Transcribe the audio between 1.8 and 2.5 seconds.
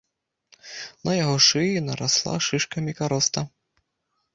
нарасла